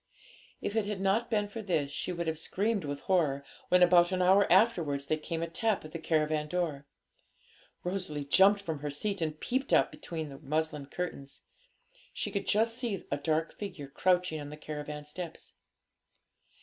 If 0.61 0.75
it 0.75 0.87
had 0.87 0.99
not 0.99 1.29
been 1.29 1.47
for 1.47 1.61
this, 1.61 1.91
she 1.91 2.11
would 2.11 2.25
have 2.25 2.39
screamed 2.39 2.85
with 2.85 3.01
horror 3.01 3.43
when, 3.69 3.83
about 3.83 4.11
an 4.11 4.19
hour 4.19 4.51
afterwards, 4.51 5.05
there 5.05 5.17
came 5.19 5.43
a 5.43 5.47
tap 5.47 5.85
at 5.85 5.91
the 5.91 5.99
caravan 5.99 6.47
door. 6.47 6.87
Rosalie 7.83 8.25
jumped 8.25 8.61
from 8.63 8.79
her 8.79 8.89
seat, 8.89 9.21
and 9.21 9.39
peeped 9.39 9.71
out 9.71 9.91
between 9.91 10.29
the 10.29 10.39
muslin 10.39 10.87
curtains. 10.87 11.43
She 12.15 12.31
could 12.31 12.47
just 12.47 12.79
see 12.79 13.05
a 13.11 13.17
dark 13.17 13.53
figure 13.59 13.89
crouching 13.89 14.41
on 14.41 14.49
the 14.49 14.57
caravan 14.57 15.05
steps. 15.05 15.53